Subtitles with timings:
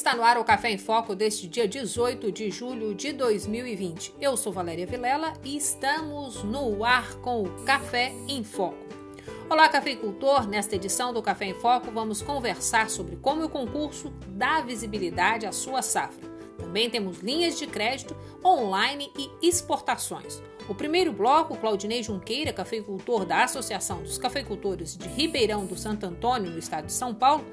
[0.00, 4.14] Está no ar o Café em Foco deste dia 18 de julho de 2020.
[4.18, 8.78] Eu sou Valéria Vilela e estamos no ar com o Café em Foco.
[9.50, 10.48] Olá, cafeicultor!
[10.48, 15.52] Nesta edição do Café em Foco vamos conversar sobre como o concurso dá visibilidade à
[15.52, 16.26] sua safra.
[16.56, 20.42] Também temos linhas de crédito, online e exportações.
[20.66, 26.50] O primeiro bloco, Claudinei Junqueira, cafeicultor da Associação dos Cafeicultores de Ribeirão do Santo Antônio,
[26.50, 27.44] no estado de São Paulo,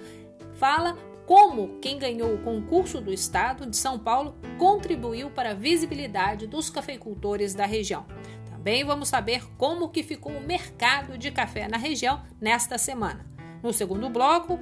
[0.53, 6.48] fala como quem ganhou o concurso do estado de São Paulo contribuiu para a visibilidade
[6.48, 8.05] dos cafeicultores da região.
[8.50, 13.30] Também vamos saber como que ficou o mercado de café na região nesta semana.
[13.62, 14.58] No segundo bloco,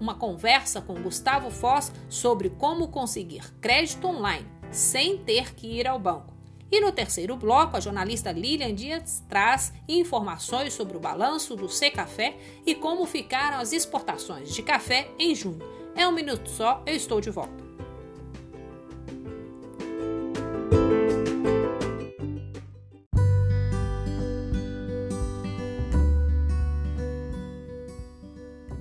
[0.00, 5.98] uma conversa com Gustavo Foz sobre como conseguir crédito online sem ter que ir ao
[5.98, 6.34] banco.
[6.72, 11.88] E no terceiro bloco, a jornalista Lilian Dias traz informações sobre o balanço do C
[11.88, 12.36] Café
[12.66, 15.79] e como ficaram as exportações de café em junho.
[15.94, 17.70] É um minuto só, eu estou de volta.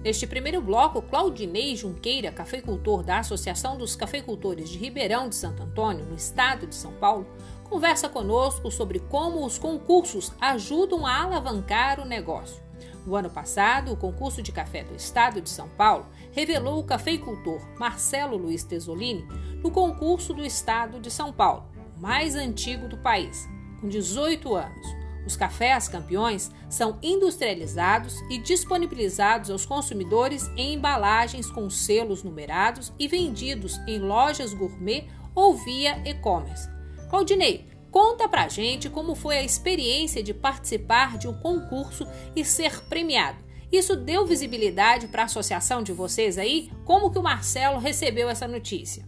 [0.10, 6.04] Neste primeiro bloco, Claudinei Junqueira, cafeicultor da Associação dos Cafeicultores de Ribeirão de Santo Antônio,
[6.04, 7.28] no estado de São Paulo,
[7.70, 12.69] conversa conosco sobre como os concursos ajudam a alavancar o negócio.
[13.10, 17.60] No ano passado, o concurso de café do estado de São Paulo revelou o cafeicultor
[17.80, 19.28] Marcelo Luiz Tesolini
[19.64, 21.66] no concurso do estado de São Paulo,
[21.98, 23.50] mais antigo do país,
[23.82, 24.88] com 18 anos.
[25.26, 33.08] Os cafés campeões são industrializados e disponibilizados aos consumidores em embalagens com selos numerados e
[33.08, 36.70] vendidos em lojas gourmet ou via e-commerce.
[37.10, 42.84] Claudinei, Conta pra gente como foi a experiência de participar de um concurso e ser
[42.86, 43.44] premiado.
[43.72, 46.72] Isso deu visibilidade para a associação de vocês aí?
[46.86, 49.04] Como que o Marcelo recebeu essa notícia?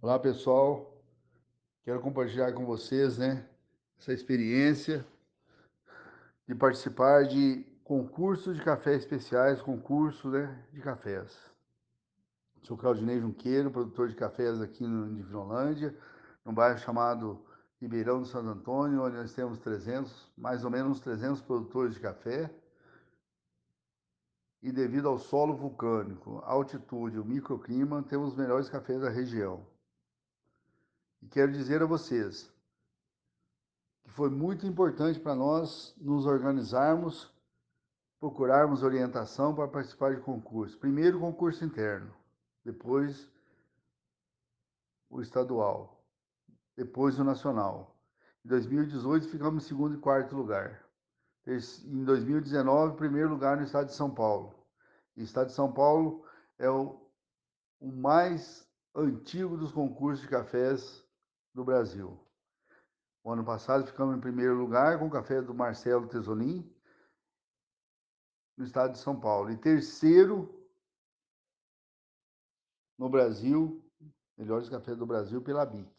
[0.00, 0.98] Olá pessoal,
[1.84, 3.46] quero compartilhar com vocês né,
[3.98, 5.06] essa experiência
[6.48, 11.51] de participar de concursos de café especiais, concurso né, de cafés.
[12.62, 15.98] Sou Claudinei Junqueiro, produtor de cafés aqui no Divinolândia,
[16.44, 17.44] num bairro chamado
[17.80, 22.48] Ribeirão do Santo Antônio, onde nós temos 300, mais ou menos 300 produtores de café.
[24.62, 29.66] E devido ao solo vulcânico, altitude, o microclima, temos os melhores cafés da região.
[31.20, 32.48] E quero dizer a vocês
[34.04, 37.28] que foi muito importante para nós nos organizarmos,
[38.20, 40.78] procurarmos orientação para participar de concurso.
[40.78, 42.21] Primeiro, concurso interno
[42.64, 43.30] depois
[45.10, 46.04] o estadual,
[46.76, 47.96] depois o nacional.
[48.44, 50.84] Em 2018 ficamos em segundo e quarto lugar.
[51.46, 54.54] Em 2019, primeiro lugar no estado de São Paulo.
[55.16, 56.24] o estado de São Paulo
[56.58, 57.00] é o,
[57.80, 61.04] o mais antigo dos concursos de cafés
[61.52, 62.18] do Brasil.
[63.24, 66.68] O ano passado ficamos em primeiro lugar com o café do Marcelo Tesolim,
[68.56, 69.50] no estado de São Paulo.
[69.50, 70.61] E terceiro
[73.02, 73.84] no Brasil,
[74.38, 75.90] melhores cafés do Brasil pela BIC.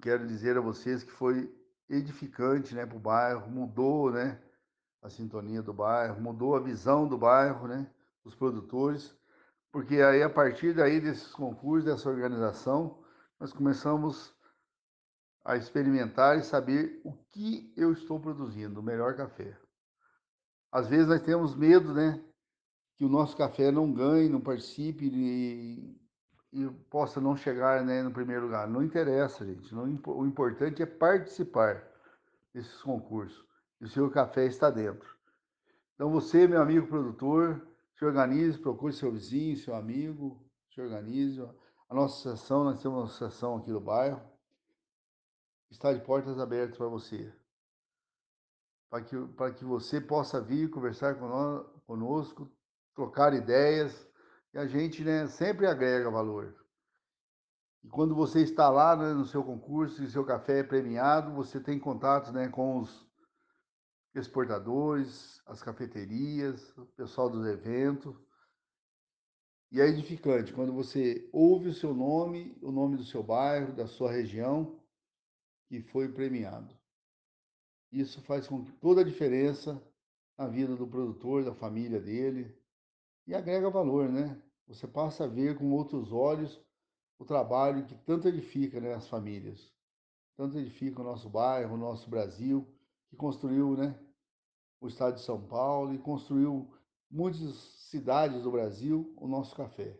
[0.00, 1.52] Quero dizer a vocês que foi
[1.88, 4.40] edificante né, para o bairro, mudou né,
[5.02, 7.90] a sintonia do bairro, mudou a visão do bairro, né,
[8.22, 9.12] dos produtores,
[9.72, 13.02] porque aí a partir daí desses concursos, dessa organização,
[13.40, 14.32] nós começamos
[15.44, 19.58] a experimentar e saber o que eu estou produzindo, o melhor café.
[20.70, 22.24] Às vezes nós temos medo, né,
[22.96, 26.00] que o nosso café não ganhe, não participe e,
[26.52, 28.66] e possa não chegar né, no primeiro lugar.
[28.66, 29.74] Não interessa, gente.
[29.74, 31.86] Não, o importante é participar
[32.54, 33.44] desses concursos.
[33.80, 35.14] E o seu café está dentro.
[35.94, 37.66] Então você, meu amigo produtor,
[37.98, 40.42] se organize, procure seu vizinho, seu amigo,
[40.74, 41.40] se organize.
[41.88, 44.20] A nossa associação, nós temos uma associação aqui do bairro,
[45.70, 47.32] está de portas abertas para você.
[48.88, 51.16] Para que, para que você possa vir conversar
[51.86, 52.50] conosco,
[52.96, 54.08] trocar ideias,
[54.54, 56.56] e a gente né, sempre agrega valor.
[57.84, 61.60] E quando você está lá né, no seu concurso e seu café é premiado, você
[61.60, 63.06] tem contatos né, com os
[64.14, 68.16] exportadores, as cafeterias, o pessoal dos eventos.
[69.70, 73.86] E é edificante quando você ouve o seu nome, o nome do seu bairro, da
[73.86, 74.80] sua região,
[75.68, 76.74] que foi premiado.
[77.92, 79.80] Isso faz com que toda a diferença
[80.38, 82.56] na vida do produtor, da família dele,
[83.26, 84.40] e agrega valor, né?
[84.68, 86.60] Você passa a ver com outros olhos
[87.18, 89.72] o trabalho que tanto edifica né, as famílias,
[90.36, 92.66] tanto edifica o nosso bairro, o nosso Brasil,
[93.08, 93.98] que construiu né,
[94.80, 96.70] o estado de São Paulo e construiu
[97.10, 97.54] muitas
[97.90, 99.98] cidades do Brasil o nosso café.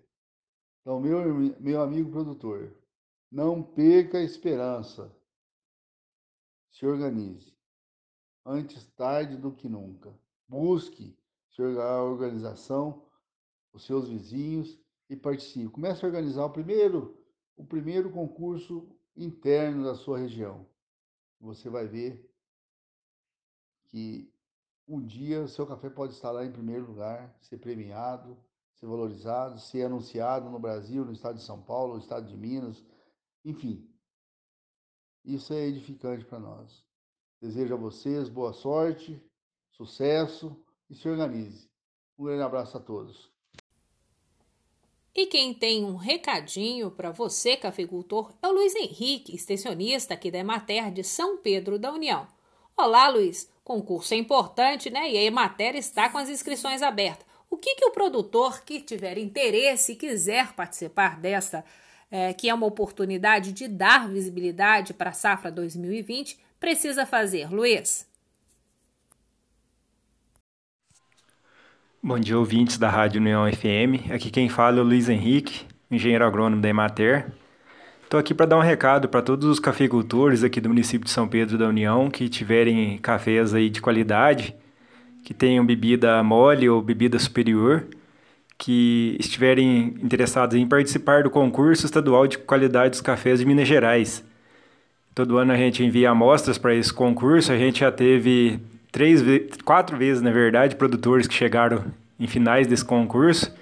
[0.80, 2.76] Então, meu, meu amigo produtor,
[3.30, 5.10] não perca a esperança.
[6.70, 7.56] Se organize.
[8.44, 10.14] Antes tarde do que nunca.
[10.46, 11.16] Busque
[11.80, 13.05] a organização,
[13.76, 14.78] os seus vizinhos
[15.08, 15.68] e participe.
[15.68, 17.16] Comece a organizar o primeiro,
[17.56, 20.66] o primeiro concurso interno da sua região.
[21.40, 22.28] Você vai ver
[23.84, 24.32] que
[24.88, 28.36] um dia o seu café pode estar lá em primeiro lugar, ser premiado,
[28.74, 32.82] ser valorizado, ser anunciado no Brasil, no estado de São Paulo, no estado de Minas,
[33.44, 33.88] enfim.
[35.24, 36.84] Isso é edificante para nós.
[37.40, 39.22] Desejo a vocês boa sorte,
[39.70, 40.56] sucesso
[40.88, 41.70] e se organize.
[42.18, 43.35] Um grande abraço a todos.
[45.16, 50.36] E quem tem um recadinho para você, cafeicultor, é o Luiz Henrique, extensionista aqui da
[50.36, 52.28] Emater de São Pedro da União.
[52.76, 53.50] Olá, Luiz.
[53.64, 55.10] Concurso é importante, né?
[55.10, 57.26] E a Emater está com as inscrições abertas.
[57.48, 61.64] O que, que o produtor que tiver interesse e quiser participar dessa,
[62.10, 68.06] é, que é uma oportunidade de dar visibilidade para a safra 2020, precisa fazer, Luiz?
[72.06, 74.12] Bom dia, ouvintes da Rádio União FM.
[74.12, 77.32] Aqui quem fala é o Luiz Henrique, engenheiro agrônomo da Emater.
[78.04, 81.26] Estou aqui para dar um recado para todos os cafeicultores aqui do município de São
[81.26, 84.54] Pedro da União que tiverem cafés aí de qualidade,
[85.24, 87.88] que tenham bebida mole ou bebida superior,
[88.56, 94.24] que estiverem interessados em participar do concurso estadual de qualidade dos cafés de Minas Gerais.
[95.12, 98.60] Todo ano a gente envia amostras para esse concurso, a gente já teve
[98.96, 99.22] três,
[99.62, 101.84] quatro vezes, na verdade, produtores que chegaram
[102.18, 103.54] em finais desse concurso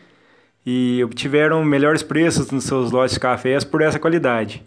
[0.64, 4.64] e obtiveram melhores preços nos seus lotes de cafés por essa qualidade.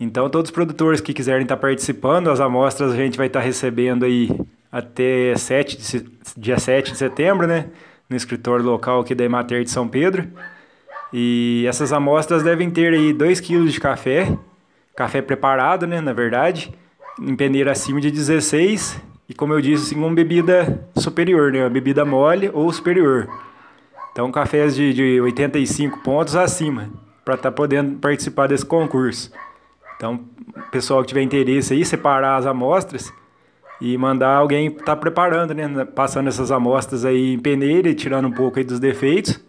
[0.00, 4.06] Então, todos os produtores que quiserem estar participando, as amostras a gente vai estar recebendo
[4.06, 4.30] aí
[4.72, 6.06] até 7 de,
[6.38, 7.66] dia 7 de setembro, né?
[8.08, 10.26] No escritório local aqui da Emater de São Pedro.
[11.12, 14.38] E essas amostras devem ter aí 2 kg de café,
[14.96, 16.00] café preparado, né?
[16.00, 16.72] Na verdade,
[17.20, 21.62] em peneira acima de 16 e como eu disse, assim, uma bebida superior, né?
[21.62, 23.28] Uma bebida mole ou superior.
[24.12, 26.88] Então, cafés de, de 85 pontos acima,
[27.24, 29.32] para estar tá podendo participar desse concurso.
[29.96, 30.20] Então,
[30.70, 33.12] pessoal que tiver interesse aí, separar as amostras
[33.80, 35.84] e mandar alguém estar tá preparando, né?
[35.84, 39.40] Passando essas amostras aí em peneira e tirando um pouco aí dos defeitos,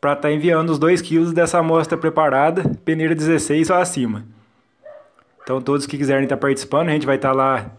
[0.00, 4.24] para estar tá enviando os 2 quilos dessa amostra preparada, peneira 16 ou acima.
[5.44, 7.70] Então, todos que quiserem estar tá participando, a gente vai estar tá lá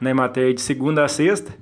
[0.00, 1.52] na Emater de segunda a sexta,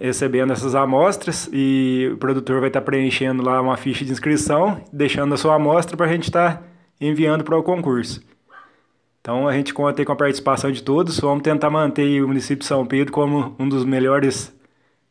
[0.00, 5.34] recebendo essas amostras e o produtor vai estar preenchendo lá uma ficha de inscrição, deixando
[5.34, 6.62] a sua amostra para a gente estar
[7.00, 8.20] enviando para o concurso.
[9.20, 12.64] Então a gente conta com a participação de todos, vamos tentar manter o município de
[12.64, 14.54] São Pedro como um dos melhores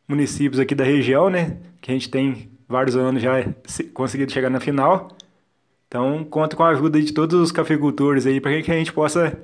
[0.08, 1.58] municípios aqui da região, né?
[1.82, 3.46] Que a gente tem vários anos já
[3.94, 5.10] conseguido chegar na final.
[5.88, 9.38] Então conta com a ajuda de todos os cafeicultores aí para que a gente possa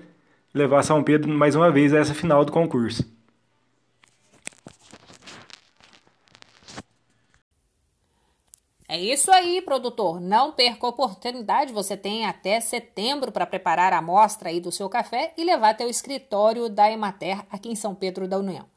[0.53, 3.03] levar São Pedro mais uma vez a essa final do concurso.
[8.87, 10.21] É isso aí, produtor.
[10.21, 11.73] Não perca a oportunidade.
[11.73, 15.83] Você tem até setembro para preparar a amostra aí do seu café e levar até
[15.83, 18.67] o escritório da Emater aqui em São Pedro da União.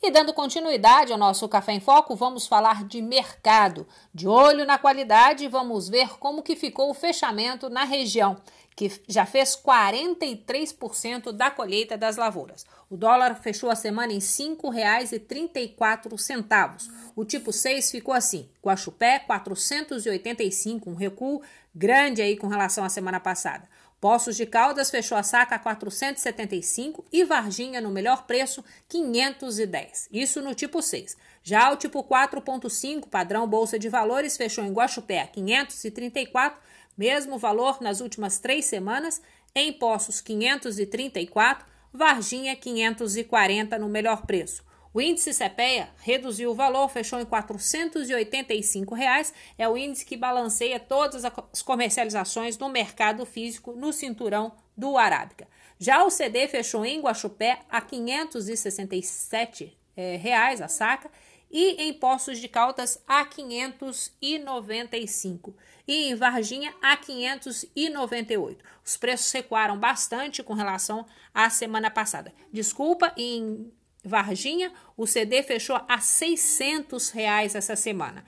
[0.00, 3.86] E dando continuidade ao nosso Café em Foco, vamos falar de mercado.
[4.12, 8.36] De olho na qualidade, vamos ver como que ficou o fechamento na região
[8.76, 12.66] que já fez 43% da colheita das lavouras.
[12.90, 16.90] O dólar fechou a semana em R$ 5,34.
[17.14, 21.40] O tipo 6 ficou assim: Guaxupé 485, um recuo
[21.74, 23.68] grande aí com relação à semana passada.
[24.00, 30.10] Poços de Caldas fechou a saca a 475 e Varginha no melhor preço 510.
[30.12, 31.16] Isso no tipo 6.
[31.42, 36.60] Já o tipo 4.5, padrão Bolsa de Valores, fechou em Guaxupé a 534
[36.96, 39.20] mesmo valor nas últimas três semanas,
[39.54, 44.64] em Poços 534, Varginha 540 no melhor preço.
[44.92, 50.78] O índice CPEA reduziu o valor, fechou em 485 reais, é o índice que balanceia
[50.78, 55.48] todas as comercializações no mercado físico no cinturão do Arábica.
[55.80, 61.10] Já o CD fechou em Guaxupé a R$ 567 é, reais a saca
[61.54, 65.54] e em Poços de Caldas a 595
[65.86, 68.64] e em Varginha a 598.
[68.84, 72.34] Os preços recuaram bastante com relação à semana passada.
[72.52, 73.72] Desculpa, em
[74.04, 78.24] Varginha o CD fechou a 600 reais essa semana.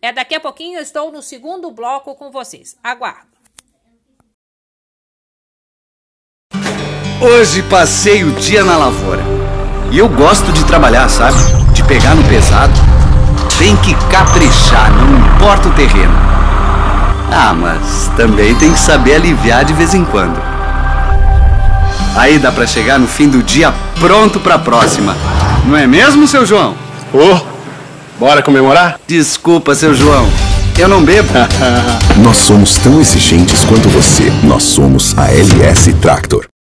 [0.00, 2.78] É daqui a pouquinho eu estou no segundo bloco com vocês.
[2.82, 3.34] Aguardo.
[7.22, 9.22] Hoje passei o dia na lavoura.
[9.92, 11.53] E eu gosto de trabalhar, sabe?
[11.86, 12.72] Pegar no pesado,
[13.58, 16.14] tem que caprichar, não importa o terreno.
[17.30, 20.40] Ah, mas também tem que saber aliviar de vez em quando.
[22.16, 25.16] Aí dá para chegar no fim do dia pronto para a próxima.
[25.66, 26.74] Não é mesmo, seu João?
[27.12, 27.40] Ô, oh,
[28.18, 28.98] bora comemorar?
[29.06, 30.28] Desculpa, seu João.
[30.78, 31.28] Eu não bebo.
[32.22, 34.32] Nós somos tão exigentes quanto você.
[34.42, 36.53] Nós somos a LS Tractor.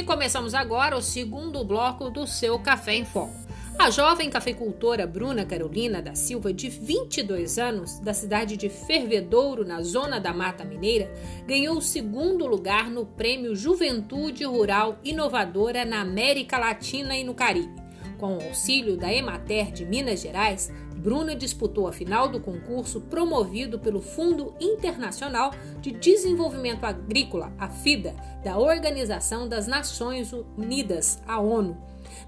[0.00, 3.34] E começamos agora o segundo bloco do seu Café em Foco.
[3.78, 9.82] A jovem cafeicultora Bruna Carolina da Silva, de 22 anos, da cidade de Fervedouro, na
[9.82, 11.12] zona da Mata Mineira,
[11.46, 17.89] ganhou o segundo lugar no Prêmio Juventude Rural Inovadora na América Latina e no Caribe.
[18.20, 23.78] Com o auxílio da Emater de Minas Gerais, Bruna disputou a final do concurso promovido
[23.78, 31.78] pelo Fundo Internacional de Desenvolvimento Agrícola, a FIDA, da Organização das Nações Unidas, a ONU,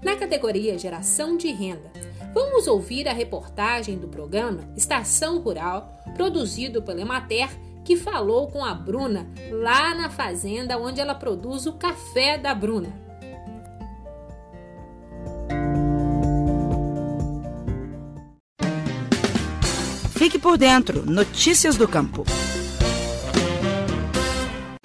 [0.01, 1.91] na categoria Geração de Renda.
[2.33, 7.49] Vamos ouvir a reportagem do programa Estação Rural, produzido pela Emater,
[7.85, 13.02] que falou com a Bruna lá na fazenda onde ela produz o café da Bruna.
[20.43, 21.09] Por dentro.
[21.09, 22.25] Notícias do Campo.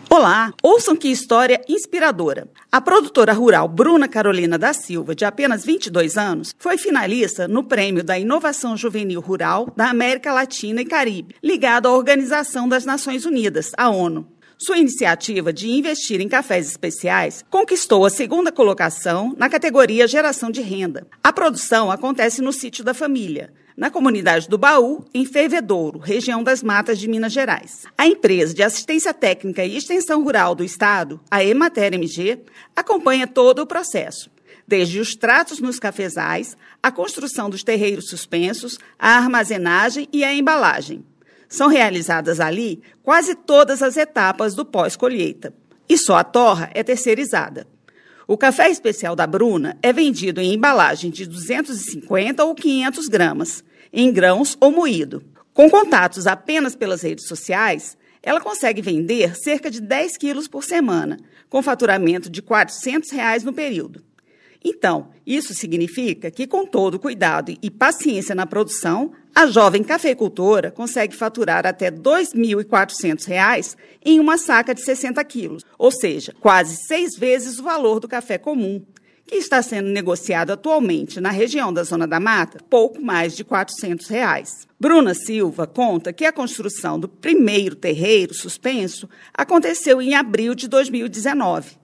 [0.08, 2.48] Olá, ouçam que história inspiradora.
[2.70, 8.04] A produtora rural Bruna Carolina da Silva, de apenas 22 anos, foi finalista no Prêmio
[8.04, 13.72] da Inovação Juvenil Rural da América Latina e Caribe, ligado à Organização das Nações Unidas,
[13.76, 14.28] a ONU.
[14.56, 20.60] Sua iniciativa de investir em cafés especiais conquistou a segunda colocação na categoria Geração de
[20.60, 21.06] Renda.
[21.22, 26.64] A produção acontece no sítio da família, na comunidade do Baú, em Fervedouro, região das
[26.64, 27.84] Matas de Minas Gerais.
[27.96, 32.40] A empresa de assistência técnica e extensão rural do Estado, a Emater MG,
[32.74, 34.28] acompanha todo o processo
[34.66, 41.02] desde os tratos nos cafezais, a construção dos terreiros suspensos, a armazenagem e a embalagem.
[41.48, 45.54] São realizadas ali quase todas as etapas do pós-colheita.
[45.88, 47.66] E só a torra é terceirizada.
[48.26, 54.12] O café especial da Bruna é vendido em embalagem de 250 ou 500 gramas, em
[54.12, 55.22] grãos ou moído.
[55.52, 61.18] Com contatos apenas pelas redes sociais, ela consegue vender cerca de 10 quilos por semana,
[61.48, 64.02] com faturamento de 400 reais no período.
[64.64, 71.14] Então, isso significa que, com todo cuidado e paciência na produção, a jovem cafeicultora consegue
[71.14, 77.58] faturar até R$ 2.400 em uma saca de 60 quilos, ou seja, quase seis vezes
[77.58, 78.84] o valor do café comum,
[79.28, 84.08] que está sendo negociado atualmente na região da Zona da Mata, pouco mais de 400
[84.08, 84.66] reais.
[84.80, 91.76] Bruna Silva conta que a construção do primeiro terreiro suspenso aconteceu em abril de 2019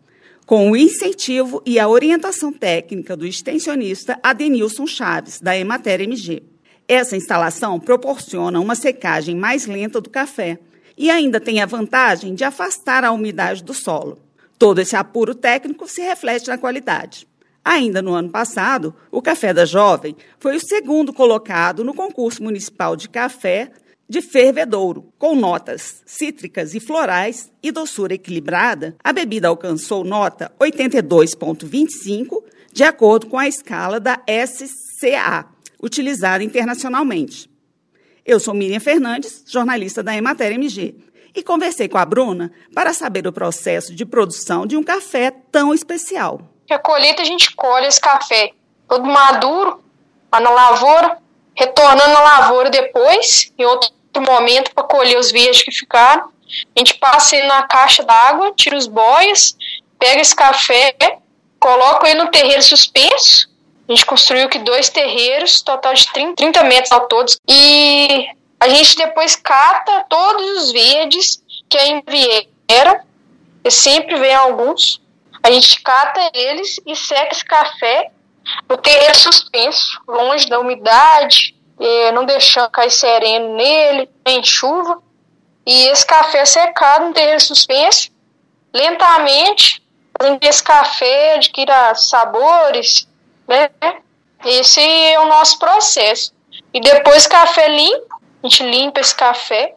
[0.47, 6.43] com o incentivo e a orientação técnica do extensionista Adenilson Chaves, da Emater MG.
[6.87, 10.59] Essa instalação proporciona uma secagem mais lenta do café
[10.99, 14.19] e ainda tem a vantagem de afastar a umidade do solo.
[14.59, 17.27] Todo esse apuro técnico se reflete na qualidade.
[17.65, 22.95] Ainda no ano passado, o Café da Jovem foi o segundo colocado no concurso municipal
[22.95, 23.73] de café
[24.07, 32.43] de fervedouro, com notas cítricas e florais e doçura equilibrada, a bebida alcançou nota 82,25,
[32.71, 35.47] de acordo com a escala da SCA,
[35.83, 37.51] utilizada internacionalmente.
[38.27, 40.97] Eu sou Miriam Fernandes, jornalista da Emater MG,
[41.35, 45.73] e conversei com a Bruna para saber o processo de produção de um café tão
[45.73, 46.54] especial.
[46.71, 48.53] A colheita a gente colhe esse café
[48.89, 49.83] todo maduro,
[50.33, 51.19] lá na lavoura,
[51.55, 56.33] retornando na lavoura depois, em outro momento, para colher os verdes que ficaram.
[56.75, 59.57] A gente passa ele na caixa d'água, tira os boias,
[59.99, 60.95] pega esse café,
[61.59, 63.49] coloca ele no terreiro suspenso.
[63.89, 67.39] A gente construiu aqui dois terreiros, total de 30, 30 metros ao todos.
[67.49, 68.27] E
[68.59, 73.01] a gente depois cata todos os verdes que ainda vieram.
[73.63, 75.01] E sempre vem alguns.
[75.45, 78.11] A gente cata eles e seca esse café
[78.67, 81.55] no terreiro suspenso, longe da umidade,
[82.15, 85.03] não deixando cair sereno nele, nem chuva.
[85.67, 88.11] E esse café é secado no terreiro suspenso,
[88.73, 89.87] lentamente,
[90.19, 93.07] fazendo esse café adquira sabores,
[93.47, 93.69] né?
[94.47, 96.33] Esse é o nosso processo.
[96.73, 99.75] E depois café limpo, a gente limpa esse café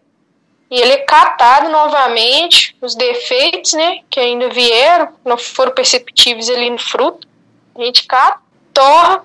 [0.70, 6.70] e ele é catado novamente, os defeitos, né, que ainda vieram, não foram perceptíveis ali
[6.70, 7.28] no fruto.
[7.76, 8.40] A gente cata,
[8.74, 9.24] torra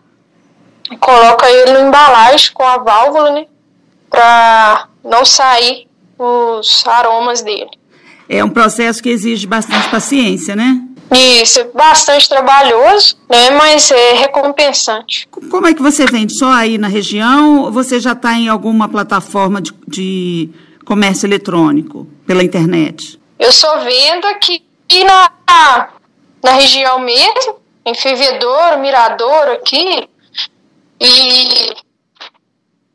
[0.91, 3.47] e coloca ele no embalagem com a válvula, né?
[4.09, 7.71] Para não sair os aromas dele.
[8.29, 10.81] É um processo que exige bastante paciência, né?
[11.15, 13.51] Isso, é bastante trabalhoso, né?
[13.51, 15.29] Mas é recompensante.
[15.51, 16.37] Como é que você vende?
[16.39, 17.65] Só aí na região?
[17.65, 20.51] Ou você já está em alguma plataforma de, de
[20.85, 23.21] comércio eletrônico pela internet?
[23.39, 24.63] Eu só vendo aqui
[25.05, 25.31] na,
[26.43, 30.09] na região mesmo, em Fervedouro, Mirador aqui.
[31.01, 31.75] E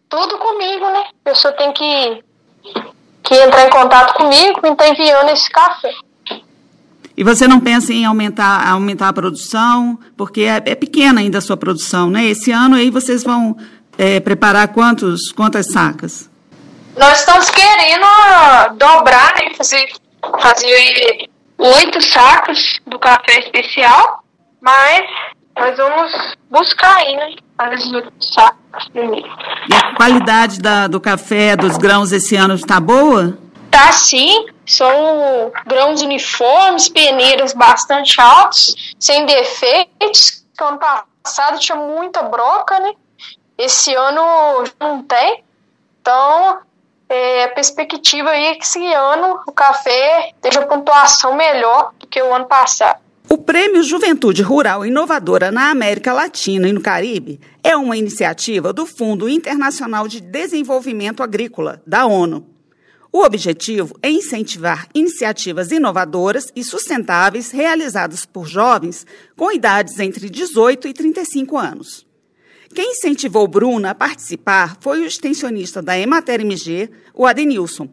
[0.10, 1.04] tudo comigo, né?
[1.26, 2.24] A pessoa tem que,
[3.24, 5.92] que entrar em contato comigo e tá enviando esse café.
[7.16, 11.42] E você não pensa em aumentar, aumentar a produção, porque é, é pequena ainda a
[11.42, 12.26] sua produção, né?
[12.26, 13.58] Esse ano aí vocês vão
[13.98, 16.27] é, preparar quantos, quantas sacas?
[16.98, 18.08] Nós estamos querendo
[18.76, 19.54] dobrar, né?
[19.56, 19.88] Fazer,
[20.42, 24.24] fazer oito sacas do café especial,
[24.60, 25.06] mas
[25.56, 27.36] nós vamos buscar aí, né?
[27.60, 28.12] As oito
[28.92, 29.28] primeiro.
[29.70, 33.38] E a qualidade da, do café, dos grãos esse ano está boa?
[33.70, 40.44] Tá sim, são grãos uniformes, peneiras bastante altos, sem defeitos.
[40.60, 40.80] Ano
[41.24, 42.92] passado tinha muita broca, né?
[43.56, 45.44] Esse ano não tem.
[46.02, 46.60] Então,
[47.10, 52.22] é, a perspectiva aí é que esse ano o café esteja pontuação melhor do que
[52.22, 53.00] o ano passado.
[53.30, 58.86] O Prêmio Juventude Rural Inovadora na América Latina e no Caribe é uma iniciativa do
[58.86, 62.48] Fundo Internacional de Desenvolvimento Agrícola, da ONU.
[63.12, 70.88] O objetivo é incentivar iniciativas inovadoras e sustentáveis realizadas por jovens com idades entre 18
[70.88, 72.07] e 35 anos.
[72.74, 77.90] Quem incentivou Bruna a participar foi o extensionista da Emater MG, o Adenilson.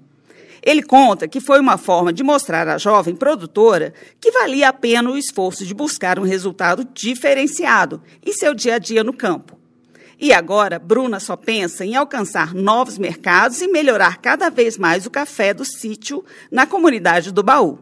[0.62, 5.10] Ele conta que foi uma forma de mostrar à jovem produtora que valia a pena
[5.10, 9.58] o esforço de buscar um resultado diferenciado em seu dia a dia no campo.
[10.18, 15.10] E agora, Bruna só pensa em alcançar novos mercados e melhorar cada vez mais o
[15.10, 17.78] café do sítio na comunidade do Baú.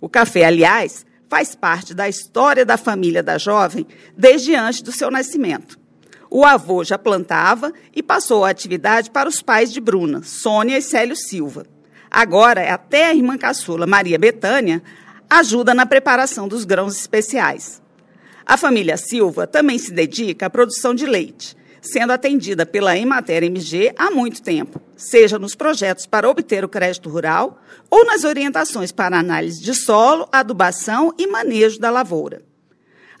[0.00, 5.10] O café, aliás, faz parte da história da família da jovem desde antes do seu
[5.10, 5.83] nascimento.
[6.30, 10.82] O avô já plantava e passou a atividade para os pais de Bruna, Sônia e
[10.82, 11.66] Célio Silva.
[12.10, 14.82] Agora, até a irmã caçula, Maria Betânia,
[15.28, 17.82] ajuda na preparação dos grãos especiais.
[18.46, 23.92] A família Silva também se dedica à produção de leite sendo atendida pela Emater MG
[23.96, 27.60] há muito tempo, seja nos projetos para obter o crédito rural
[27.90, 32.42] ou nas orientações para análise de solo, adubação e manejo da lavoura.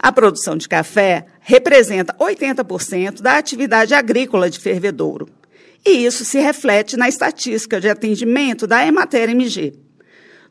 [0.04, 5.26] A produção de café representa 80% da atividade agrícola de Fervedouro.
[5.82, 9.72] E isso se reflete na estatística de atendimento da Emater MG.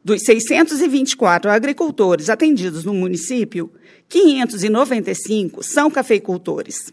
[0.03, 3.71] Dos 624 agricultores atendidos no município,
[4.09, 6.91] 595 são cafeicultores.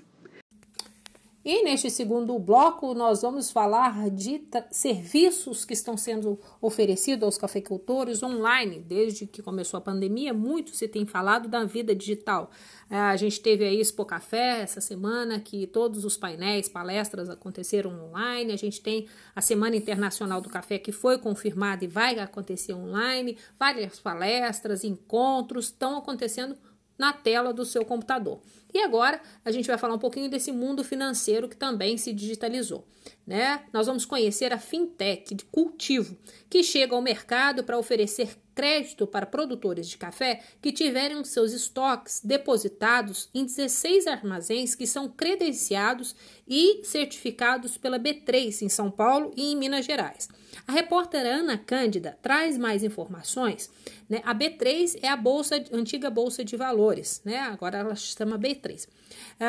[1.43, 8.23] E neste segundo bloco, nós vamos falar de serviços que estão sendo oferecidos aos cafeicultores
[8.23, 8.79] online.
[8.79, 12.51] Desde que começou a pandemia, muito se tem falado da vida digital.
[12.91, 17.91] É, a gente teve a Expo Café essa semana, que todos os painéis, palestras aconteceram
[18.09, 18.53] online.
[18.53, 23.39] A gente tem a Semana Internacional do Café, que foi confirmada e vai acontecer online.
[23.59, 26.55] Várias palestras, encontros estão acontecendo
[27.01, 28.39] na tela do seu computador.
[28.73, 32.87] E agora a gente vai falar um pouquinho desse mundo financeiro que também se digitalizou.
[33.27, 33.63] Né?
[33.73, 36.17] Nós vamos conhecer a fintech de cultivo,
[36.49, 42.21] que chega ao mercado para oferecer crédito para produtores de café que tiverem seus estoques
[42.23, 46.15] depositados em 16 armazéns que são credenciados
[46.51, 50.29] e certificados pela B3 em São Paulo e em Minas Gerais.
[50.67, 53.71] A repórter Ana Cândida traz mais informações.
[54.09, 54.21] Né?
[54.25, 57.39] A B3 é a bolsa, antiga bolsa de valores, né?
[57.39, 58.87] agora ela se chama B3.
[58.87, 58.89] Uh,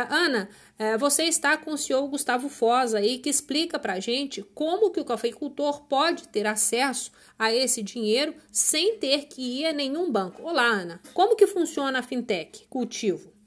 [0.09, 4.43] Ana, uh, você está com o senhor Gustavo Foz aí que explica para a gente
[4.53, 9.73] como que o cafeicultor pode ter acesso a esse dinheiro sem ter que ir a
[9.73, 10.43] nenhum banco.
[10.43, 11.01] Olá, Ana.
[11.15, 13.40] Como que funciona a fintech cultivo?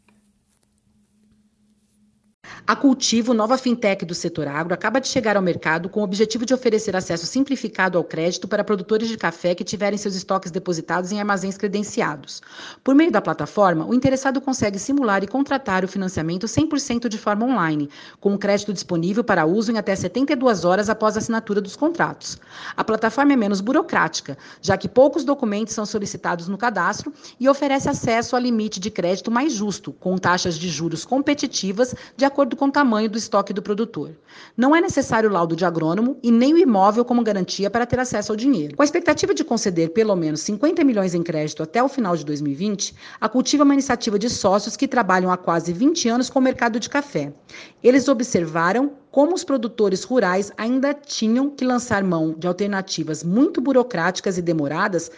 [2.67, 6.47] A Cultivo, nova fintech do setor agro, acaba de chegar ao mercado com o objetivo
[6.47, 11.13] de oferecer acesso simplificado ao crédito para produtores de café que tiverem seus estoques depositados
[11.13, 12.43] em armazéns credenciados.
[12.83, 17.45] Por meio da plataforma, o interessado consegue simular e contratar o financiamento 100% de forma
[17.45, 21.77] online, com o crédito disponível para uso em até 72 horas após a assinatura dos
[21.77, 22.39] contratos.
[22.77, 27.89] A plataforma é menos burocrática, já que poucos documentos são solicitados no cadastro e oferece
[27.89, 32.57] acesso a limite de crédito mais justo, com taxas de juros competitivas de acordo acordo
[32.57, 34.11] com o tamanho do estoque do produtor.
[34.57, 38.33] Não é necessário laudo de agrônomo e nem o imóvel como garantia para ter acesso
[38.33, 38.75] ao dinheiro.
[38.75, 42.25] Com a expectativa de conceder pelo menos 50 milhões em crédito até o final de
[42.25, 46.41] 2020, a Cultiva é uma iniciativa de sócios que trabalham há quase 20 anos com
[46.41, 47.33] o mercado de café.
[47.81, 54.39] Eles observaram como os produtores rurais ainda tinham que lançar mão de alternativas muito burocráticas
[54.39, 55.09] e demoradas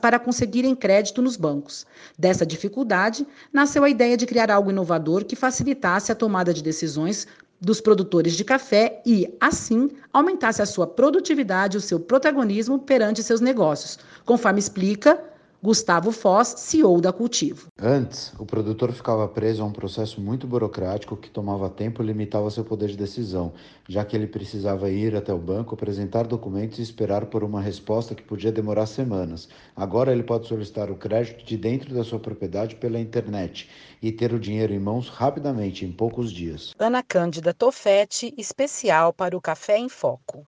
[0.00, 1.84] para conseguirem crédito nos bancos.
[2.16, 7.26] Dessa dificuldade, nasceu a ideia de criar algo inovador que facilitasse a tomada de decisões
[7.60, 13.20] dos produtores de café e, assim, aumentasse a sua produtividade e o seu protagonismo perante
[13.20, 15.20] seus negócios, conforme explica
[15.62, 17.66] Gustavo Foz, CEO da Cultivo.
[17.78, 22.50] Antes, o produtor ficava preso a um processo muito burocrático que tomava tempo e limitava
[22.50, 23.52] seu poder de decisão,
[23.86, 28.14] já que ele precisava ir até o banco, apresentar documentos e esperar por uma resposta
[28.14, 29.50] que podia demorar semanas.
[29.76, 33.68] Agora ele pode solicitar o crédito de dentro da sua propriedade pela internet
[34.00, 36.72] e ter o dinheiro em mãos rapidamente, em poucos dias.
[36.78, 40.46] Ana Cândida Tofete, especial para o Café em Foco.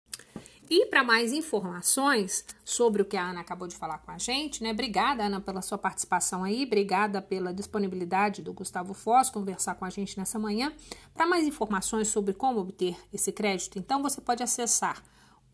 [0.71, 4.63] E para mais informações sobre o que a Ana acabou de falar com a gente,
[4.63, 4.73] né?
[4.73, 9.91] Obrigada, Ana, pela sua participação aí, obrigada pela disponibilidade do Gustavo Foz conversar com a
[9.91, 10.75] gente nessa manhã.
[11.15, 15.03] Para mais informações sobre como obter esse crédito, então você pode acessar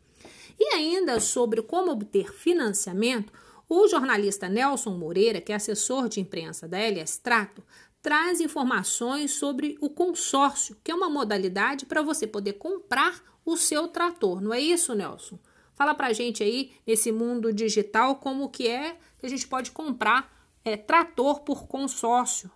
[0.58, 3.32] E ainda sobre como obter financiamento,
[3.68, 7.62] o jornalista Nelson Moreira, que é assessor de imprensa da LS Trato,
[8.00, 13.88] traz informações sobre o consórcio, que é uma modalidade para você poder comprar o seu
[13.88, 14.40] trator.
[14.40, 15.38] Não é isso, Nelson?
[15.74, 19.72] Fala para a gente aí, nesse mundo digital, como que é que a gente pode
[19.72, 20.32] comprar
[20.64, 22.50] é, trator por consórcio.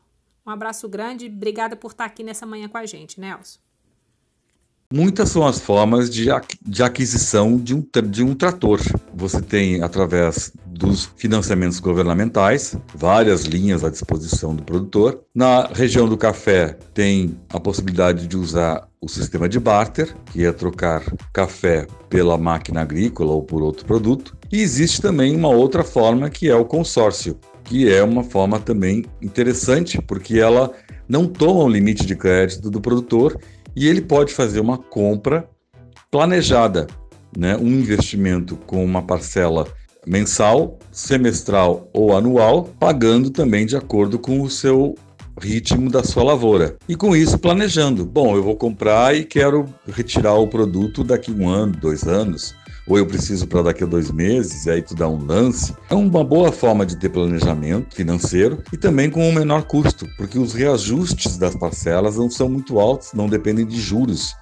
[0.47, 3.59] Um abraço grande, obrigada por estar aqui nessa manhã com a gente, Nelson.
[4.93, 6.27] Muitas são as formas de,
[6.67, 8.81] de aquisição de um, de um trator.
[9.15, 15.21] Você tem, através dos financiamentos governamentais, várias linhas à disposição do produtor.
[15.33, 20.51] Na região do café, tem a possibilidade de usar o sistema de barter, que é
[20.51, 24.37] trocar café pela máquina agrícola ou por outro produto.
[24.51, 29.05] E existe também uma outra forma que é o consórcio, que é uma forma também
[29.23, 30.73] interessante, porque ela
[31.09, 33.39] não toma o limite de crédito do produtor
[33.75, 35.49] e ele pode fazer uma compra
[36.11, 36.87] planejada,
[37.37, 37.57] né?
[37.57, 39.67] um investimento com uma parcela
[40.07, 44.95] mensal, semestral ou anual, pagando também de acordo com o seu
[45.41, 46.77] ritmo da sua lavoura.
[46.89, 48.05] E com isso planejando.
[48.05, 52.55] Bom, eu vou comprar e quero retirar o produto daqui um ano, dois anos,
[52.91, 55.73] ou eu preciso para daqui a dois meses, e aí tu dá um lance.
[55.89, 60.37] É uma boa forma de ter planejamento financeiro e também com um menor custo, porque
[60.37, 64.35] os reajustes das parcelas não são muito altos, não dependem de juros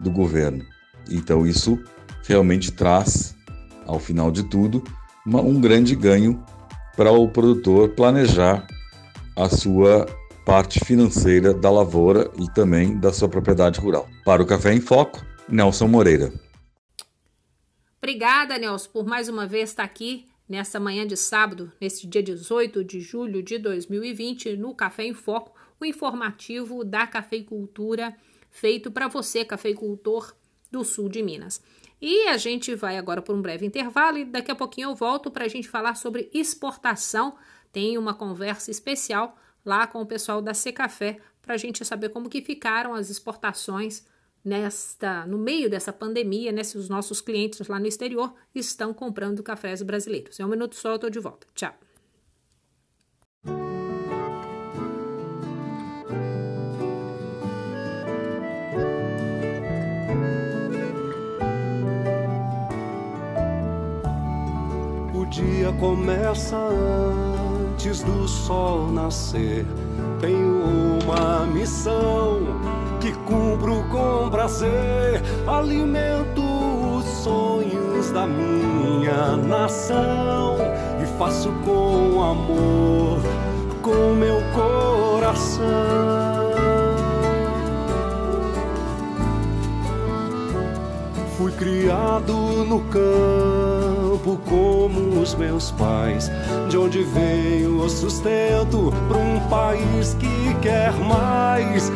[0.00, 0.64] do governo.
[1.08, 1.78] Então isso
[2.26, 3.36] realmente traz,
[3.86, 4.82] ao final de tudo,
[5.24, 6.42] uma, um grande ganho
[6.96, 8.66] para o produtor planejar
[9.36, 10.06] a sua
[10.44, 14.08] parte financeira da lavoura e também da sua propriedade rural.
[14.24, 16.32] Para o Café em Foco, Nelson Moreira.
[18.04, 22.82] Obrigada, Nelson, por mais uma vez estar aqui nessa manhã de sábado, nesse dia 18
[22.82, 28.16] de julho de 2020, no Café em Foco, o informativo da cafeicultura
[28.50, 30.34] feito para você, cafeicultor
[30.68, 31.62] do sul de Minas.
[32.00, 35.30] E a gente vai agora por um breve intervalo e daqui a pouquinho eu volto
[35.30, 37.36] para a gente falar sobre exportação.
[37.70, 42.28] Tem uma conversa especial lá com o pessoal da Secafé para a gente saber como
[42.28, 44.04] que ficaram as exportações
[44.44, 49.42] nesta, no meio dessa pandemia, né, se os nossos clientes lá no exterior estão comprando
[49.42, 50.38] cafés brasileiros.
[50.40, 51.46] É um minuto só, eu estou de volta.
[51.54, 51.74] Tchau.
[65.14, 69.64] O dia começa antes do sol nascer.
[70.20, 70.62] Tenho
[71.02, 72.40] uma missão
[73.02, 80.56] que cumpro com prazer, alimento os sonhos da minha nação
[81.02, 83.20] e faço com amor,
[83.82, 85.66] com meu coração.
[91.36, 92.32] Fui criado
[92.68, 96.30] no campo como os meus pais,
[96.68, 101.90] de onde veio o sustento para um país que quer mais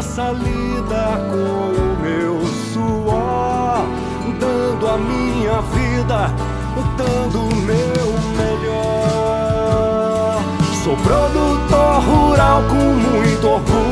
[0.00, 2.40] essa lida com o meu
[2.72, 3.84] suor,
[4.40, 6.32] dando a minha vida,
[6.96, 8.08] dando o meu
[8.38, 10.40] melhor.
[10.82, 13.82] Sou produtor rural com muito orgulho,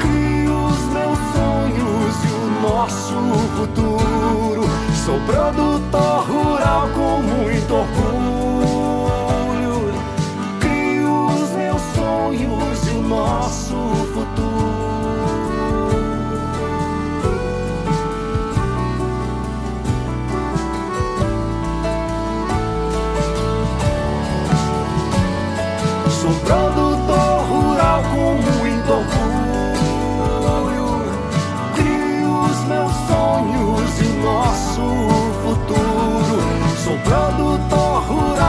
[0.00, 3.14] crio os meus sonhos e o nosso
[3.56, 4.62] futuro.
[5.04, 9.92] Sou produtor rural com muito orgulho,
[10.58, 13.59] crio os meus sonhos e o nosso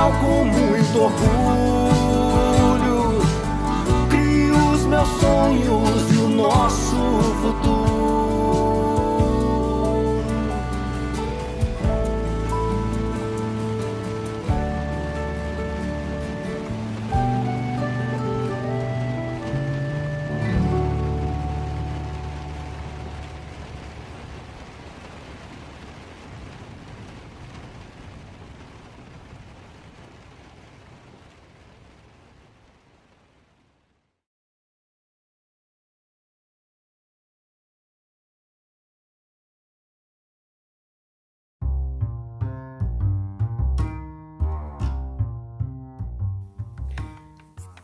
[0.01, 1.70] rural com muito orgulho.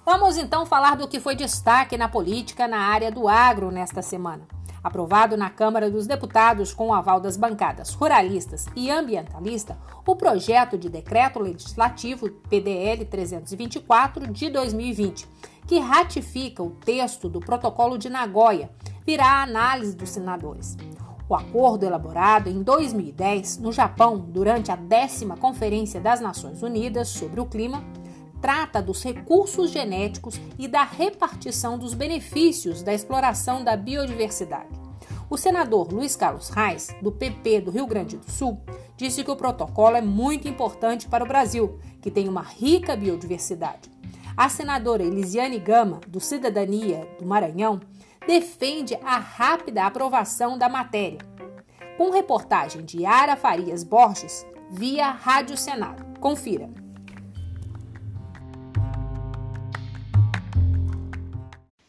[0.10, 4.48] Vamos então falar do que foi destaque na política na área do agro nesta semana.
[4.82, 10.78] Aprovado na Câmara dos Deputados com o aval das bancadas ruralistas e ambientalista, o projeto
[10.78, 15.28] de decreto legislativo PDL 324 de 2020,
[15.68, 18.72] que ratifica o texto do Protocolo de Nagoya,
[19.06, 20.78] virá a análise dos senadores.
[21.28, 27.42] O acordo elaborado em 2010 no Japão durante a décima Conferência das Nações Unidas sobre
[27.42, 27.84] o Clima
[28.42, 34.88] trata dos recursos genéticos e da repartição dos benefícios da exploração da biodiversidade.
[35.30, 38.62] O senador Luiz Carlos Reis, do PP do Rio Grande do Sul,
[38.96, 43.92] disse que o protocolo é muito importante para o Brasil, que tem uma rica biodiversidade.
[44.38, 47.82] A senadora Elisiane Gama, do Cidadania do Maranhão,
[48.26, 51.20] defende a rápida aprovação da matéria.
[51.98, 56.06] Com reportagem de Ara Farias Borges, via Rádio Senado.
[56.20, 56.87] Confira.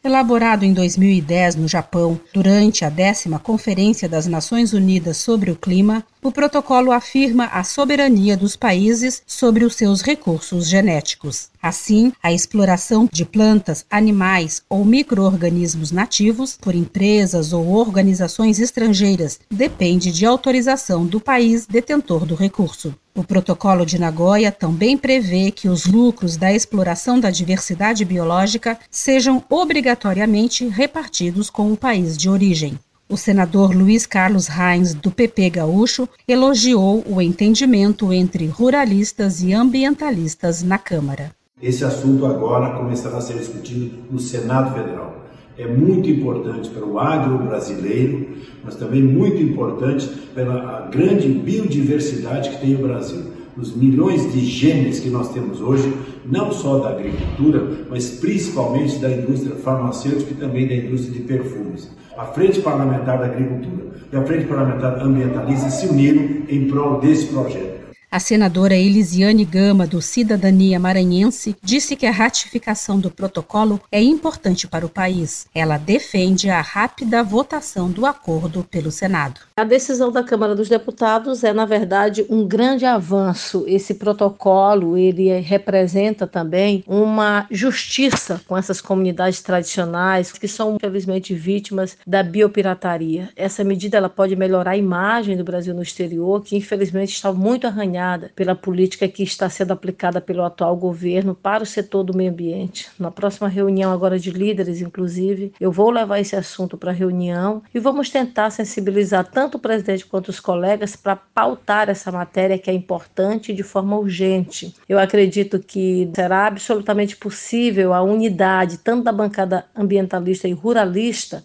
[0.01, 6.05] Elaborado em 2010 no Japão, durante a décima Conferência das Nações Unidas sobre o Clima,
[6.23, 11.49] o protocolo afirma a soberania dos países sobre os seus recursos genéticos.
[11.61, 20.13] Assim, a exploração de plantas, animais ou microorganismos nativos por empresas ou organizações estrangeiras depende
[20.13, 22.95] de autorização do país detentor do recurso.
[23.19, 29.43] O Protocolo de Nagoya também prevê que os lucros da exploração da diversidade biológica sejam
[29.49, 32.79] obrigatoriamente repartidos com o país de origem.
[33.09, 40.63] O senador Luiz Carlos Reins, do PP Gaúcho, elogiou o entendimento entre ruralistas e ambientalistas
[40.63, 41.35] na Câmara.
[41.61, 45.18] Esse assunto agora começará a ser discutido no Senado Federal.
[45.59, 48.27] É muito importante para o agro brasileiro,
[48.63, 53.23] mas também muito importante pela grande biodiversidade que tem o Brasil.
[53.57, 55.93] Os milhões de genes que nós temos hoje,
[56.25, 61.89] não só da agricultura, mas principalmente da indústria farmacêutica e também da indústria de perfumes
[62.19, 67.27] a Frente Parlamentar da Agricultura e a Frente Parlamentar Ambientalista se uniram em prol desse
[67.27, 67.68] projeto.
[68.11, 74.67] A senadora Elisiane Gama, do Cidadania Maranhense, disse que a ratificação do protocolo é importante
[74.67, 75.45] para o país.
[75.53, 79.41] Ela defende a rápida votação do acordo pelo Senado.
[79.55, 83.63] A decisão da Câmara dos Deputados é, na verdade, um grande avanço.
[83.67, 91.95] Esse protocolo, ele representa também uma justiça com essas comunidades tradicionais que são, infelizmente, vítimas
[92.07, 93.29] da biopirataria.
[93.35, 97.67] Essa medida ela pode melhorar a imagem do Brasil no exterior, que infelizmente está muito
[97.67, 97.98] arranhada
[98.35, 102.89] pela política que está sendo aplicada pelo atual governo para o setor do meio ambiente.
[102.99, 107.61] Na próxima reunião agora de líderes, inclusive, eu vou levar esse assunto para a reunião
[107.73, 112.69] e vamos tentar sensibilizar tanto o presidente quanto os colegas para pautar essa matéria que
[112.69, 114.75] é importante de forma urgente.
[114.87, 121.43] Eu acredito que será absolutamente possível a unidade tanto da bancada ambientalista e ruralista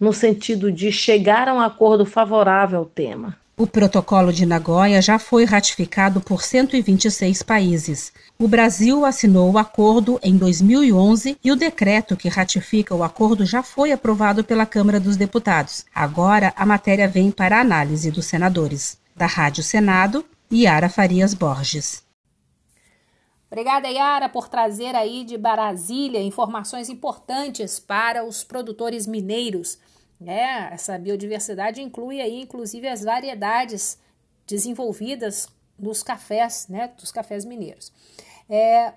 [0.00, 3.36] no sentido de chegar a um acordo favorável ao tema.
[3.54, 8.10] O Protocolo de Nagoya já foi ratificado por 126 países.
[8.38, 13.62] O Brasil assinou o acordo em 2011 e o decreto que ratifica o acordo já
[13.62, 15.84] foi aprovado pela Câmara dos Deputados.
[15.94, 18.98] Agora a matéria vem para análise dos senadores.
[19.14, 22.02] Da Rádio Senado, Yara Farias Borges.
[23.50, 29.78] Obrigada, Yara, por trazer aí de Brasília informações importantes para os produtores mineiros.
[30.26, 33.98] É, essa biodiversidade inclui aí, inclusive, as variedades
[34.46, 37.92] desenvolvidas nos cafés, né, dos cafés mineiros.
[38.48, 38.92] É,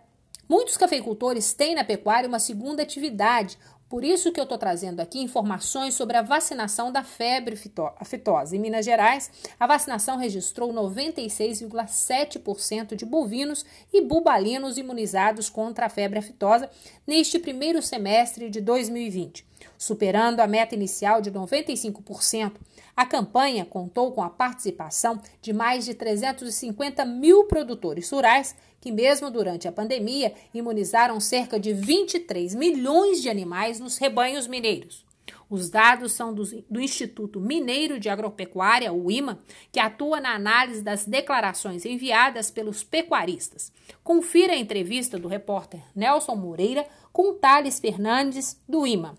[0.47, 3.57] muitos cafeicultores têm na pecuária uma segunda atividade,
[3.87, 7.55] Por isso que eu estou trazendo aqui informações sobre a vacinação da febre
[7.99, 8.55] aftosa.
[8.55, 16.17] Em Minas Gerais, a vacinação registrou 96,7% de bovinos e bubalinos imunizados contra a febre
[16.17, 16.67] aftosa
[17.05, 19.45] neste primeiro semestre de 2020.
[19.77, 22.53] Superando a meta inicial de 95%,
[22.95, 29.31] a campanha contou com a participação de mais de 350 mil produtores rurais que, mesmo
[29.31, 35.03] durante a pandemia, imunizaram cerca de 23 milhões de animais nos rebanhos mineiros.
[35.49, 39.39] Os dados são do, do, Instituto Mineiro de Agropecuária, o IMA,
[39.71, 43.73] que atua na análise das declarações enviadas pelos pecuaristas.
[44.03, 49.17] Confira a entrevista do repórter Nelson Moreira com Thales Fernandes, do IMA.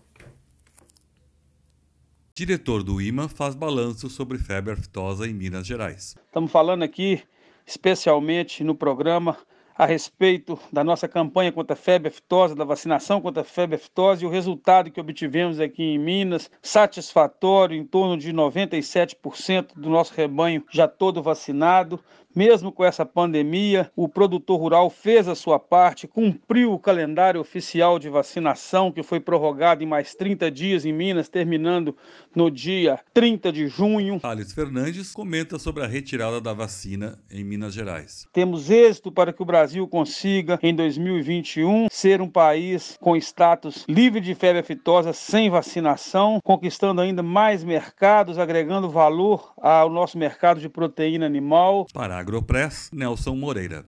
[2.33, 6.15] Diretor do IMA faz balanço sobre febre aftosa em Minas Gerais.
[6.25, 7.21] Estamos falando aqui,
[7.65, 9.37] especialmente no programa
[9.77, 14.23] a respeito da nossa campanha contra a febre aftosa, da vacinação contra a febre aftosa
[14.23, 20.13] e o resultado que obtivemos aqui em Minas, satisfatório, em torno de 97% do nosso
[20.15, 21.99] rebanho já todo vacinado.
[22.37, 27.97] Mesmo com essa pandemia, o produtor rural fez a sua parte, cumpriu o calendário oficial
[27.97, 31.97] de vacinação, que foi prorrogado em mais 30 dias em Minas, terminando
[32.35, 34.19] no dia 30 de junho.
[34.21, 38.27] Alex Fernandes comenta sobre a retirada da vacina em Minas Gerais.
[38.31, 44.21] Temos êxito para que o Brasil consiga, em 2021, ser um país com status livre
[44.21, 50.69] de febre aftosa sem vacinação, conquistando ainda mais mercados, agregando valor ao nosso mercado de
[50.69, 51.87] proteína animal.
[51.91, 53.85] Parágrafo Agropress, Nelson Moreira.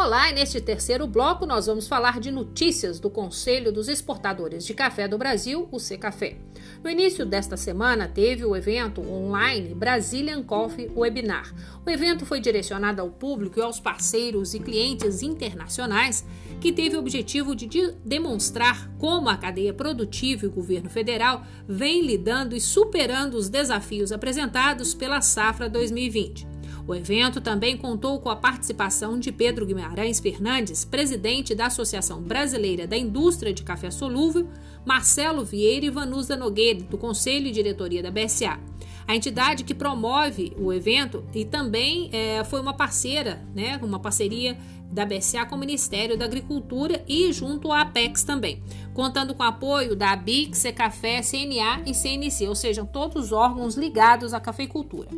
[0.00, 4.72] Olá, e neste terceiro bloco nós vamos falar de notícias do Conselho dos Exportadores de
[4.72, 6.38] Café do Brasil, o Secafé.
[6.84, 11.52] No início desta semana teve o evento online Brazilian Coffee Webinar.
[11.84, 16.24] O evento foi direcionado ao público e aos parceiros e clientes internacionais
[16.60, 17.68] que teve o objetivo de
[18.04, 24.12] demonstrar como a cadeia produtiva e o governo federal vem lidando e superando os desafios
[24.12, 26.57] apresentados pela safra 2020.
[26.88, 32.86] O evento também contou com a participação de Pedro Guimarães Fernandes, presidente da Associação Brasileira
[32.86, 34.48] da Indústria de Café Solúvel,
[34.86, 38.58] Marcelo Vieira e Vanusa Nogueira, do Conselho e Diretoria da BSA.
[39.06, 44.56] A entidade que promove o evento e também é, foi uma parceira, né, uma parceria
[44.90, 48.62] da BCA com o Ministério da Agricultura e junto à Apex também,
[48.94, 54.32] contando com apoio da ABIC, Secafé, CNA e CNC, ou seja, todos os órgãos ligados
[54.32, 55.08] à cafeicultura.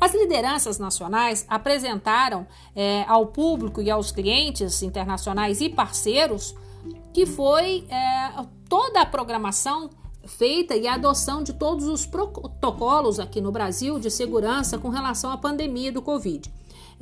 [0.00, 6.54] As lideranças nacionais apresentaram é, ao público e aos clientes internacionais e parceiros
[7.12, 9.88] que foi é, toda a programação
[10.26, 15.30] feita e a adoção de todos os protocolos aqui no Brasil de segurança com relação
[15.30, 16.50] à pandemia do Covid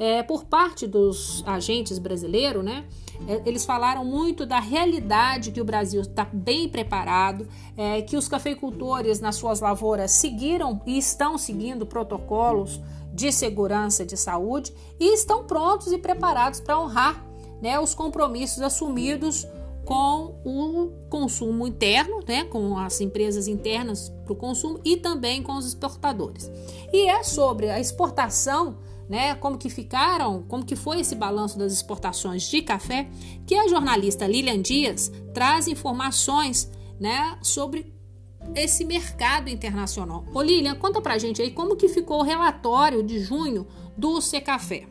[0.00, 2.86] é, por parte dos agentes brasileiros, né?
[3.28, 8.26] É, eles falaram muito da realidade que o Brasil está bem preparado, é, que os
[8.26, 12.80] cafeicultores nas suas lavouras seguiram e estão seguindo protocolos
[13.12, 17.22] de segurança de saúde e estão prontos e preparados para honrar
[17.60, 19.46] né, os compromissos assumidos
[19.84, 25.58] com o consumo interno, né, com as empresas internas para o consumo e também com
[25.58, 26.50] os exportadores.
[26.90, 28.78] E é sobre a exportação
[29.10, 33.10] né, como que ficaram, como que foi esse balanço das exportações de café,
[33.44, 36.70] que a jornalista Lilian Dias traz informações,
[37.00, 37.92] né, sobre
[38.54, 40.24] esse mercado internacional.
[40.32, 44.86] Ô Lilian, conta pra gente aí como que ficou o relatório de junho do Secafé.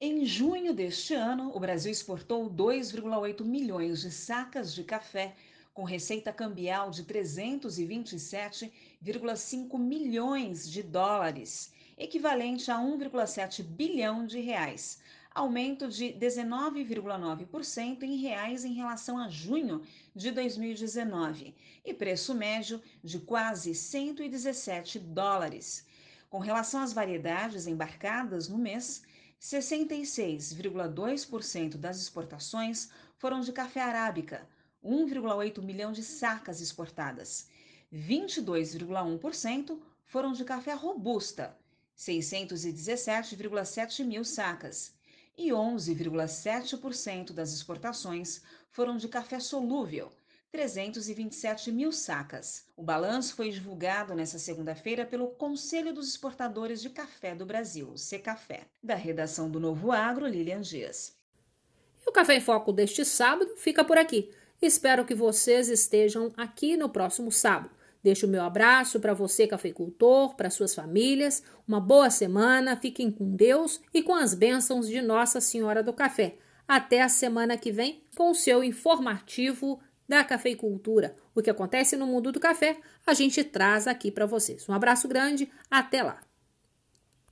[0.00, 5.34] Em junho deste ano, o Brasil exportou 2,8 milhões de sacas de café
[5.74, 15.00] com receita cambial de 327,5 milhões de dólares, equivalente a 1,7 bilhão de reais,
[15.34, 19.82] aumento de 19,9% em reais em relação a junho
[20.14, 21.52] de 2019
[21.84, 25.84] e preço médio de quase 117 dólares.
[26.30, 29.02] Com relação às variedades embarcadas no mês,
[29.40, 34.46] 66,2% das exportações foram de café arábica,
[34.84, 37.48] 1,8 milhão de sacas exportadas.
[37.92, 41.56] 22,1% foram de café robusta,
[41.96, 44.92] 617,7 mil sacas.
[45.36, 50.12] E 11,7% das exportações foram de café solúvel,
[50.52, 52.64] 327 mil sacas.
[52.76, 58.68] O balanço foi divulgado nesta segunda-feira pelo Conselho dos Exportadores de Café do Brasil, Secafé.
[58.80, 61.16] Da redação do Novo Agro, Lilian Dias.
[62.06, 64.32] E o Café em Foco deste sábado fica por aqui.
[64.66, 67.70] Espero que vocês estejam aqui no próximo sábado.
[68.02, 71.42] Deixo o meu abraço para você, cafeicultor, para suas famílias.
[71.68, 76.38] Uma boa semana, fiquem com Deus e com as bênçãos de Nossa Senhora do Café.
[76.66, 81.14] Até a semana que vem com o seu informativo da cafeicultura.
[81.34, 84.66] O que acontece no mundo do café, a gente traz aqui para vocês.
[84.66, 86.23] Um abraço grande, até lá.